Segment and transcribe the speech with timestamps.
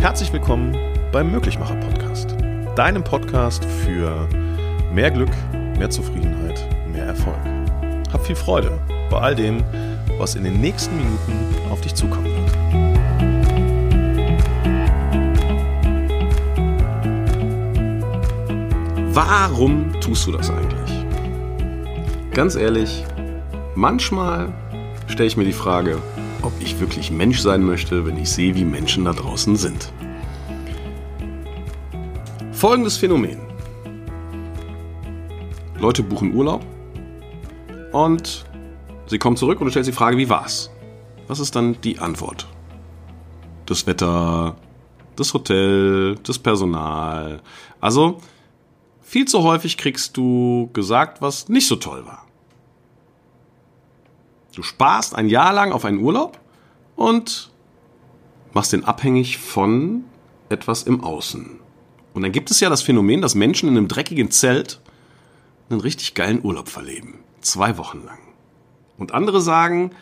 [0.00, 0.74] Herzlich willkommen
[1.12, 2.34] beim Möglichmacher Podcast,
[2.74, 4.26] deinem Podcast für
[4.94, 5.28] mehr Glück,
[5.76, 6.58] mehr Zufriedenheit,
[6.90, 7.36] mehr Erfolg.
[8.10, 9.62] Hab viel Freude bei all dem,
[10.16, 12.50] was in den nächsten Minuten auf dich zukommen wird.
[19.14, 21.04] Warum tust du das eigentlich?
[22.32, 23.04] Ganz ehrlich,
[23.74, 24.50] manchmal
[25.08, 25.98] stelle ich mir die Frage,
[26.42, 29.92] ob ich wirklich Mensch sein möchte, wenn ich sehe, wie Menschen da draußen sind.
[32.52, 33.38] Folgendes Phänomen.
[35.78, 36.64] Leute buchen Urlaub
[37.92, 38.44] und
[39.06, 40.70] sie kommen zurück und du stellst die Frage, wie war's?
[41.26, 42.46] Was ist dann die Antwort?
[43.66, 44.56] Das Wetter,
[45.16, 47.40] das Hotel, das Personal.
[47.80, 48.20] Also,
[49.00, 52.26] viel zu häufig kriegst du gesagt, was nicht so toll war.
[54.54, 56.40] Du sparst ein Jahr lang auf einen Urlaub
[56.96, 57.50] und
[58.52, 60.04] machst den abhängig von
[60.48, 61.60] etwas im Außen.
[62.14, 64.80] Und dann gibt es ja das Phänomen, dass Menschen in einem dreckigen Zelt
[65.68, 67.20] einen richtig geilen Urlaub verleben.
[67.40, 68.18] Zwei Wochen lang.
[68.98, 69.92] Und andere sagen,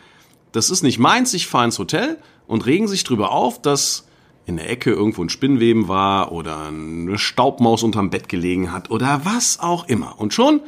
[0.51, 4.07] das ist nicht meins, ich fahre ins Hotel und regen sich drüber auf, dass
[4.45, 9.21] in der Ecke irgendwo ein Spinnweben war oder eine Staubmaus unterm Bett gelegen hat oder
[9.23, 10.19] was auch immer.
[10.19, 10.61] Und schon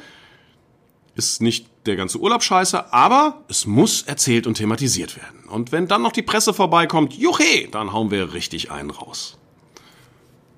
[1.15, 5.43] ist nicht der ganze Urlaub scheiße, aber es muss erzählt und thematisiert werden.
[5.49, 9.37] Und wenn dann noch die Presse vorbeikommt, juche, dann hauen wir richtig einen raus.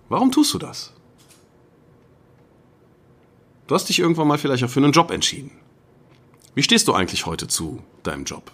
[0.09, 0.93] Warum tust du das?
[3.67, 5.51] Du hast dich irgendwann mal vielleicht auch für einen Job entschieden.
[6.53, 8.51] Wie stehst du eigentlich heute zu deinem Job?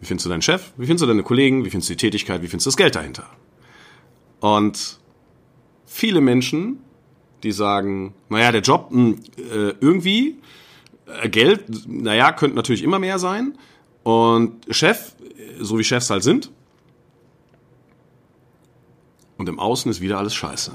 [0.00, 0.72] Wie findest du deinen Chef?
[0.76, 1.64] Wie findest du deine Kollegen?
[1.64, 2.42] Wie findest du die Tätigkeit?
[2.42, 3.26] Wie findest du das Geld dahinter?
[4.40, 4.98] Und
[5.86, 6.80] viele Menschen,
[7.42, 10.36] die sagen, naja, der Job, mh, hm, äh, irgendwie,
[11.28, 13.56] Geld, naja, könnte natürlich immer mehr sein.
[14.02, 15.14] Und Chef,
[15.58, 16.50] so wie Chefs halt sind.
[19.38, 20.72] Und im Außen ist wieder alles scheiße.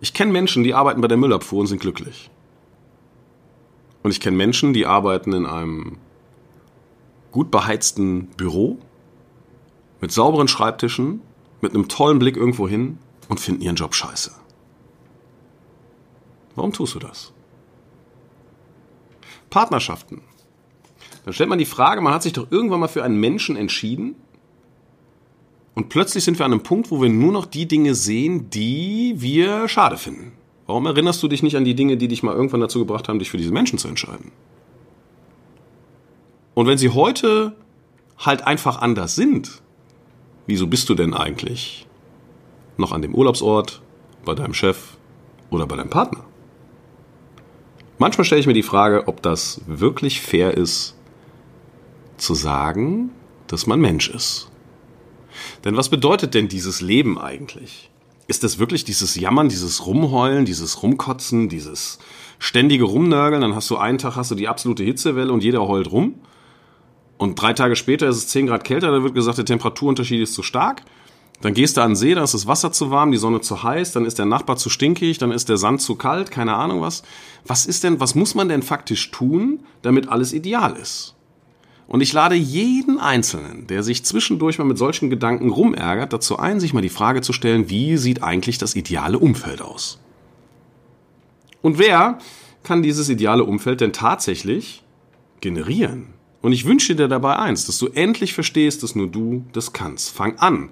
[0.00, 2.30] Ich kenne Menschen, die arbeiten bei der Müllabfuhr und sind glücklich.
[4.02, 5.98] Und ich kenne Menschen, die arbeiten in einem
[7.30, 8.78] gut beheizten Büro
[10.00, 11.22] mit sauberen Schreibtischen
[11.62, 14.32] mit einem tollen Blick irgendwo hin und finden ihren Job scheiße.
[16.56, 17.32] Warum tust du das?
[19.52, 20.22] Partnerschaften.
[21.24, 24.16] Dann stellt man die Frage, man hat sich doch irgendwann mal für einen Menschen entschieden
[25.74, 29.14] und plötzlich sind wir an einem Punkt, wo wir nur noch die Dinge sehen, die
[29.16, 30.32] wir schade finden.
[30.66, 33.18] Warum erinnerst du dich nicht an die Dinge, die dich mal irgendwann dazu gebracht haben,
[33.18, 34.32] dich für diese Menschen zu entscheiden?
[36.54, 37.54] Und wenn sie heute
[38.18, 39.62] halt einfach anders sind,
[40.46, 41.86] wieso bist du denn eigentlich
[42.76, 43.80] noch an dem Urlaubsort,
[44.24, 44.96] bei deinem Chef
[45.50, 46.24] oder bei deinem Partner?
[48.02, 50.96] Manchmal stelle ich mir die Frage, ob das wirklich fair ist,
[52.16, 53.10] zu sagen,
[53.46, 54.50] dass man Mensch ist.
[55.64, 57.90] Denn was bedeutet denn dieses Leben eigentlich?
[58.26, 62.00] Ist das wirklich dieses Jammern, dieses Rumheulen, dieses Rumkotzen, dieses
[62.40, 63.42] ständige Rumnörgeln?
[63.42, 66.16] Dann hast du einen Tag hast du die absolute Hitzewelle und jeder heult rum.
[67.18, 70.34] Und drei Tage später ist es 10 Grad kälter, dann wird gesagt, der Temperaturunterschied ist
[70.34, 70.82] zu stark.
[71.42, 73.64] Dann gehst du an den See, da ist das Wasser zu warm, die Sonne zu
[73.64, 76.80] heiß, dann ist der Nachbar zu stinkig, dann ist der Sand zu kalt, keine Ahnung
[76.80, 77.02] was.
[77.44, 81.16] Was ist denn, was muss man denn faktisch tun, damit alles ideal ist?
[81.88, 86.60] Und ich lade jeden Einzelnen, der sich zwischendurch mal mit solchen Gedanken rumärgert, dazu ein,
[86.60, 89.98] sich mal die Frage zu stellen, wie sieht eigentlich das ideale Umfeld aus?
[91.60, 92.18] Und wer
[92.62, 94.84] kann dieses ideale Umfeld denn tatsächlich
[95.40, 96.14] generieren?
[96.40, 100.10] Und ich wünsche dir dabei eins, dass du endlich verstehst, dass nur du das kannst.
[100.10, 100.70] Fang an,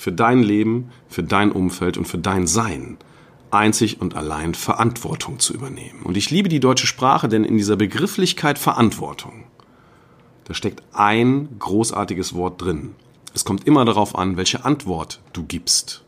[0.00, 2.96] für dein Leben, für dein Umfeld und für dein Sein
[3.50, 6.02] einzig und allein Verantwortung zu übernehmen.
[6.04, 9.44] Und ich liebe die deutsche Sprache, denn in dieser Begrifflichkeit Verantwortung,
[10.44, 12.94] da steckt ein großartiges Wort drin.
[13.34, 16.02] Es kommt immer darauf an, welche Antwort du gibst.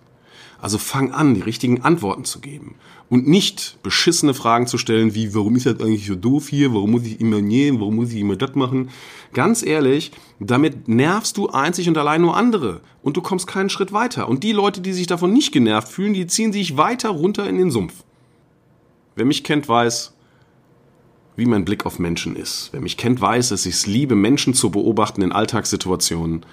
[0.62, 2.76] Also fang an, die richtigen Antworten zu geben
[3.10, 6.92] und nicht beschissene Fragen zu stellen, wie, warum ist das eigentlich so doof hier, warum
[6.92, 8.90] muss ich immer nähen, warum muss ich immer das machen.
[9.32, 13.92] Ganz ehrlich, damit nervst du einzig und allein nur andere und du kommst keinen Schritt
[13.92, 14.28] weiter.
[14.28, 17.58] Und die Leute, die sich davon nicht genervt fühlen, die ziehen sich weiter runter in
[17.58, 18.04] den Sumpf.
[19.16, 20.14] Wer mich kennt, weiß,
[21.34, 22.68] wie mein Blick auf Menschen ist.
[22.70, 26.46] Wer mich kennt, weiß, dass ich es liebe, Menschen zu beobachten in Alltagssituationen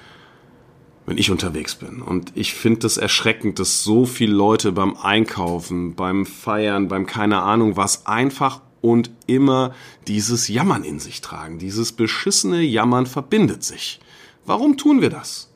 [1.09, 2.03] wenn ich unterwegs bin.
[2.03, 7.07] Und ich finde es das erschreckend, dass so viele Leute beim Einkaufen, beim Feiern, beim
[7.07, 9.73] keine Ahnung was einfach und immer
[10.07, 11.57] dieses Jammern in sich tragen.
[11.57, 13.99] Dieses beschissene Jammern verbindet sich.
[14.45, 15.49] Warum tun wir das?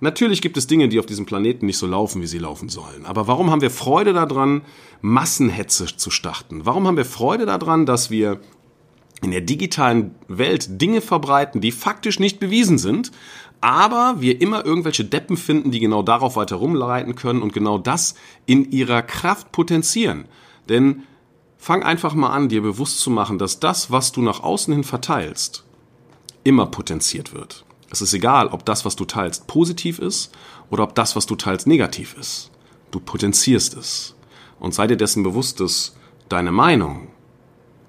[0.00, 3.06] Natürlich gibt es Dinge, die auf diesem Planeten nicht so laufen, wie sie laufen sollen.
[3.06, 4.62] Aber warum haben wir Freude daran,
[5.00, 6.66] Massenhetze zu starten?
[6.66, 8.40] Warum haben wir Freude daran, dass wir
[9.24, 13.10] in der digitalen Welt Dinge verbreiten, die faktisch nicht bewiesen sind,
[13.60, 18.14] aber wir immer irgendwelche Deppen finden, die genau darauf weiter rumleiten können und genau das
[18.46, 20.26] in ihrer Kraft potenzieren.
[20.68, 21.04] Denn
[21.56, 24.84] fang einfach mal an, dir bewusst zu machen, dass das, was du nach außen hin
[24.84, 25.64] verteilst,
[26.42, 27.64] immer potenziert wird.
[27.90, 30.32] Es ist egal, ob das, was du teilst, positiv ist
[30.68, 32.50] oder ob das, was du teilst, negativ ist.
[32.90, 34.14] Du potenzierst es.
[34.60, 35.96] Und sei dir dessen bewusst, dass
[36.28, 37.08] deine Meinung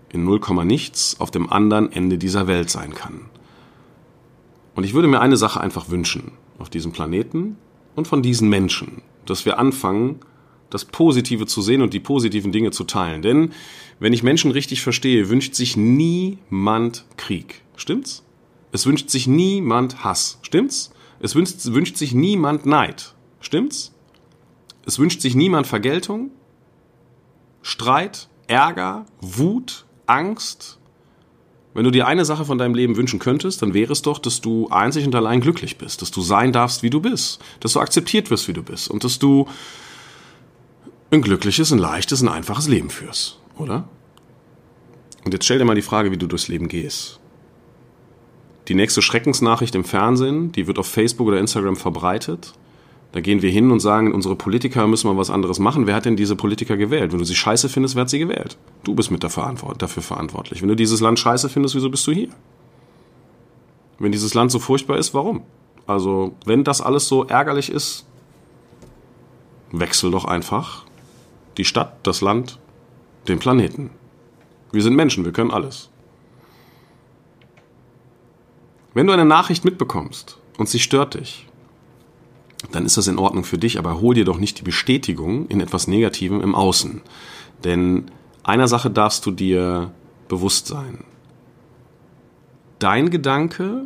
[0.09, 3.29] in 0, nichts auf dem anderen Ende dieser Welt sein kann.
[4.75, 7.57] Und ich würde mir eine Sache einfach wünschen auf diesem Planeten
[7.95, 10.19] und von diesen Menschen, dass wir anfangen,
[10.69, 13.21] das Positive zu sehen und die positiven Dinge zu teilen.
[13.21, 13.53] Denn
[13.99, 17.63] wenn ich Menschen richtig verstehe, wünscht sich niemand Krieg.
[17.77, 18.23] Stimmt's?
[18.71, 20.39] Es wünscht sich niemand Hass.
[20.41, 20.91] Stimmt's?
[21.19, 23.15] Es wünscht, wünscht sich niemand Neid.
[23.39, 23.93] Stimmt's?
[24.85, 26.31] Es wünscht sich niemand Vergeltung,
[27.61, 30.77] Streit, Ärger, Wut, Angst,
[31.75, 34.39] wenn du dir eine Sache von deinem Leben wünschen könntest, dann wäre es doch, dass
[34.39, 37.81] du einzig und allein glücklich bist, dass du sein darfst, wie du bist, dass du
[37.81, 39.45] akzeptiert wirst, wie du bist und dass du
[41.11, 43.89] ein glückliches, ein leichtes, ein einfaches Leben führst, oder?
[45.25, 47.19] Und jetzt stell dir mal die Frage, wie du durchs Leben gehst.
[48.69, 52.53] Die nächste Schreckensnachricht im Fernsehen, die wird auf Facebook oder Instagram verbreitet
[53.15, 55.87] da gehen wir hin und sagen, unsere Politiker müssen mal was anderes machen.
[55.87, 57.13] Wer hat denn diese Politiker gewählt?
[57.13, 58.57] Wenn du sie scheiße findest, wer hat sie gewählt?
[58.83, 60.61] Du bist mit dafür verantwortlich.
[60.61, 62.27] Wenn du dieses Land scheiße findest, wieso bist du hier?
[63.99, 65.43] Wenn dieses Land so furchtbar ist, warum?
[65.87, 68.05] Also, wenn das alles so ärgerlich ist,
[69.71, 70.83] wechsel doch einfach
[71.55, 72.59] die Stadt, das Land,
[73.29, 73.91] den Planeten.
[74.73, 75.89] Wir sind Menschen, wir können alles.
[78.93, 81.47] Wenn du eine Nachricht mitbekommst und sie stört dich,
[82.71, 85.61] dann ist das in Ordnung für dich, aber hol dir doch nicht die Bestätigung in
[85.61, 87.01] etwas Negativem im Außen.
[87.63, 88.05] Denn
[88.43, 89.91] einer Sache darfst du dir
[90.27, 91.03] bewusst sein.
[92.79, 93.85] Dein Gedanke,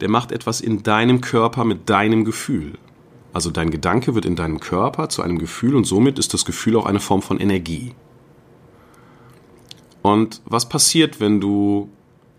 [0.00, 2.78] der macht etwas in deinem Körper mit deinem Gefühl.
[3.32, 6.76] Also dein Gedanke wird in deinem Körper zu einem Gefühl und somit ist das Gefühl
[6.76, 7.92] auch eine Form von Energie.
[10.00, 11.90] Und was passiert, wenn du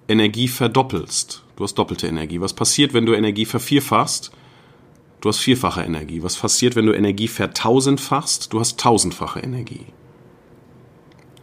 [0.07, 1.43] Energie verdoppelst?
[1.55, 2.41] Du hast doppelte Energie.
[2.41, 4.31] Was passiert, wenn du Energie vervierfachst?
[5.27, 6.23] Du hast vierfache Energie.
[6.23, 8.53] Was passiert, wenn du Energie vertausendfachst?
[8.53, 9.85] Du hast tausendfache Energie.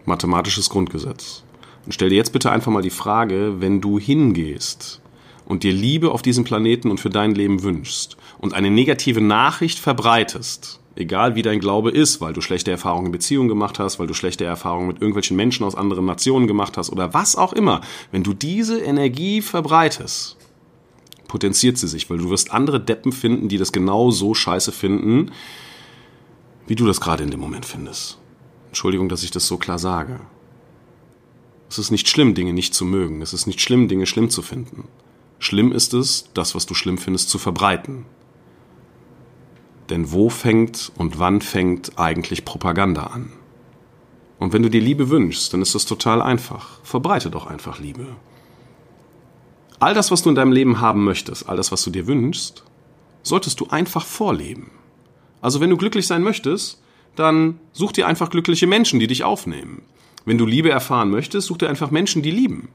[0.06, 1.44] Mathematisches Grundgesetz.
[1.84, 5.02] Und stell dir jetzt bitte einfach mal die Frage, wenn du hingehst
[5.44, 9.78] und dir Liebe auf diesem Planeten und für dein Leben wünschst und eine negative Nachricht
[9.78, 14.06] verbreitest, egal wie dein Glaube ist, weil du schlechte Erfahrungen in Beziehungen gemacht hast, weil
[14.06, 17.82] du schlechte Erfahrungen mit irgendwelchen Menschen aus anderen Nationen gemacht hast oder was auch immer,
[18.12, 20.38] wenn du diese Energie verbreitest,
[21.34, 25.32] potenziert sie sich, weil du wirst andere Deppen finden, die das genau so scheiße finden,
[26.69, 28.19] wie du das gerade in dem Moment findest.
[28.69, 30.20] Entschuldigung, dass ich das so klar sage.
[31.69, 33.20] Es ist nicht schlimm, Dinge nicht zu mögen.
[33.20, 34.84] Es ist nicht schlimm, Dinge schlimm zu finden.
[35.40, 38.06] Schlimm ist es, das, was du schlimm findest, zu verbreiten.
[39.90, 43.32] Denn wo fängt und wann fängt eigentlich Propaganda an?
[44.38, 46.78] Und wenn du dir Liebe wünschst, dann ist das total einfach.
[46.84, 48.06] Verbreite doch einfach Liebe.
[49.84, 52.64] All das, was du in deinem Leben haben möchtest, all das, was du dir wünschst,
[53.22, 54.70] solltest du einfach vorleben.
[55.42, 56.81] Also wenn du glücklich sein möchtest,
[57.16, 59.82] dann such dir einfach glückliche Menschen, die dich aufnehmen.
[60.25, 62.70] Wenn du Liebe erfahren möchtest, such dir einfach Menschen, die lieben.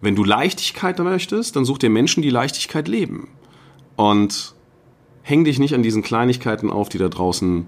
[0.00, 3.30] Wenn du Leichtigkeit möchtest, dann such dir Menschen, die Leichtigkeit leben.
[3.96, 4.54] Und
[5.22, 7.66] häng dich nicht an diesen Kleinigkeiten auf, die da draußen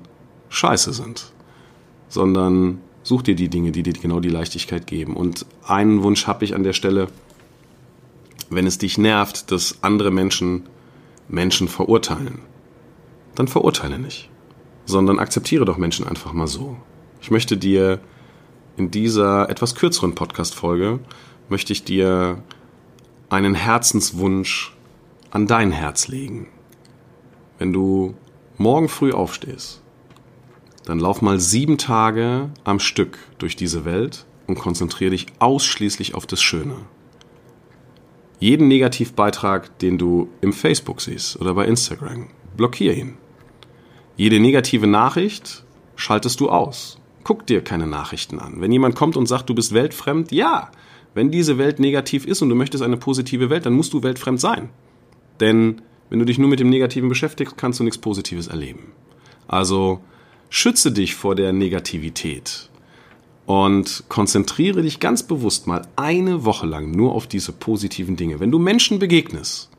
[0.49, 1.33] scheiße sind,
[2.07, 5.17] sondern such dir die Dinge, die dir genau die Leichtigkeit geben.
[5.17, 7.09] Und einen Wunsch habe ich an der Stelle,
[8.50, 10.64] wenn es dich nervt, dass andere Menschen
[11.28, 12.40] Menschen verurteilen,
[13.37, 14.28] dann verurteile nicht,
[14.85, 16.76] sondern akzeptiere doch Menschen einfach mal so.
[17.23, 18.00] Ich möchte dir
[18.76, 20.99] in dieser etwas kürzeren Podcast-Folge
[21.49, 22.42] möchte ich dir
[23.28, 24.75] einen Herzenswunsch
[25.30, 26.49] an dein Herz legen.
[27.59, 28.14] Wenn du
[28.59, 29.83] morgen früh aufstehst,
[30.85, 36.26] dann lauf mal sieben Tage am Stück durch diese Welt und konzentriere dich ausschließlich auf
[36.26, 36.76] das Schöne
[38.41, 43.17] jeden Negativbeitrag, den du im Facebook siehst oder bei Instagram, blockier ihn.
[44.17, 46.99] Jede negative Nachricht schaltest du aus.
[47.23, 48.61] Guck dir keine Nachrichten an.
[48.61, 50.71] Wenn jemand kommt und sagt, du bist weltfremd, ja,
[51.15, 54.41] wenn diese Welt negativ ist und du möchtest eine positive Welt, dann musst du weltfremd
[54.41, 54.71] sein.
[55.39, 58.93] Denn wenn du dich nur mit dem Negativen beschäftigst, kannst du nichts Positives erleben.
[59.49, 60.01] Also
[60.49, 62.70] schütze dich vor der Negativität
[63.50, 68.38] und konzentriere dich ganz bewusst mal eine Woche lang nur auf diese positiven Dinge.
[68.38, 69.71] Wenn du Menschen begegnest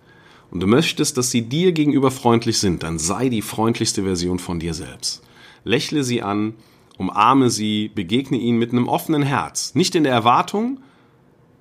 [0.51, 4.59] und du möchtest, dass sie dir gegenüber freundlich sind, dann sei die freundlichste Version von
[4.59, 5.23] dir selbst.
[5.63, 6.55] Lächle sie an,
[6.97, 9.73] umarme sie, begegne ihnen mit einem offenen Herz.
[9.73, 10.81] Nicht in der Erwartung,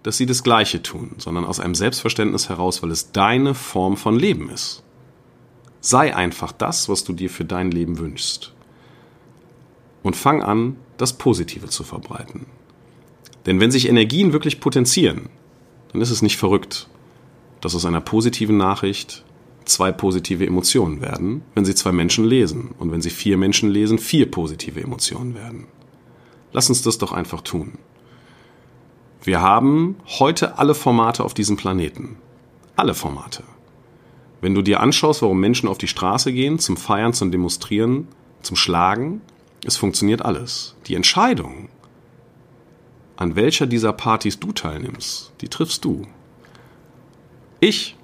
[0.02, 4.18] dass sie das Gleiche tun, sondern aus einem Selbstverständnis heraus, weil es deine Form von
[4.18, 4.82] Leben ist.
[5.80, 8.52] Sei einfach das, was du dir für dein Leben wünschst.
[10.02, 12.46] Und fang an, das Positive zu verbreiten.
[13.46, 15.30] Denn wenn sich Energien wirklich potenzieren,
[15.92, 16.88] dann ist es nicht verrückt,
[17.60, 19.24] dass aus einer positiven Nachricht
[19.64, 22.74] zwei positive Emotionen werden, wenn sie zwei Menschen lesen.
[22.78, 25.66] Und wenn sie vier Menschen lesen, vier positive Emotionen werden.
[26.52, 27.78] Lass uns das doch einfach tun.
[29.22, 32.16] Wir haben heute alle Formate auf diesem Planeten.
[32.76, 33.44] Alle Formate.
[34.40, 38.08] Wenn du dir anschaust, warum Menschen auf die Straße gehen, zum Feiern, zum Demonstrieren,
[38.42, 39.20] zum Schlagen,
[39.64, 40.74] es funktioniert alles.
[40.86, 41.68] Die Entscheidung,
[43.16, 46.06] an welcher dieser Partys du teilnimmst, die triffst du.
[47.60, 47.96] Ich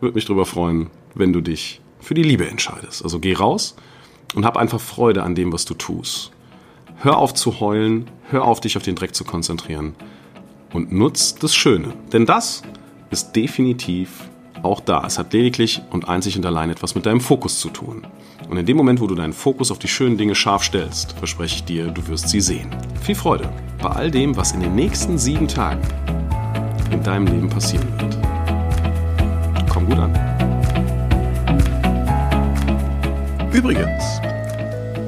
[0.00, 3.02] würde mich darüber freuen, wenn du dich für die Liebe entscheidest.
[3.02, 3.74] Also geh raus
[4.34, 6.30] und hab einfach Freude an dem, was du tust.
[6.98, 9.94] Hör auf zu heulen, hör auf dich auf den Dreck zu konzentrieren
[10.72, 11.94] und nutz das Schöne.
[12.12, 12.62] Denn das
[13.10, 14.30] ist definitiv
[14.62, 15.04] auch da.
[15.06, 18.06] Es hat lediglich und einzig und allein etwas mit deinem Fokus zu tun.
[18.48, 21.56] Und in dem Moment, wo du deinen Fokus auf die schönen Dinge scharf stellst, verspreche
[21.56, 22.70] ich dir, du wirst sie sehen.
[23.02, 25.82] Viel Freude bei all dem, was in den nächsten sieben Tagen
[26.90, 28.18] in deinem Leben passieren wird.
[29.68, 30.14] Komm gut an.
[33.52, 34.20] Übrigens,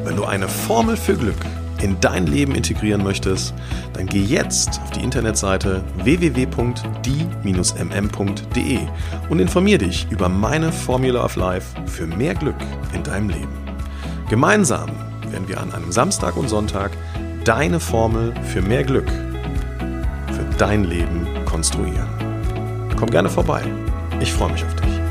[0.04, 1.44] wenn du eine Formel für Glück
[1.82, 3.52] in dein Leben integrieren möchtest,
[3.92, 6.78] dann geh jetzt auf die Internetseite www.die-mm.de
[9.28, 12.56] und informier dich über meine Formula of Life für mehr Glück
[12.94, 13.52] in deinem Leben.
[14.28, 14.90] Gemeinsam
[15.30, 16.92] werden wir an einem Samstag und Sonntag
[17.44, 22.08] deine Formel für mehr Glück für dein Leben konstruieren.
[22.96, 23.62] Komm gerne vorbei.
[24.20, 25.01] Ich freue mich auf dich.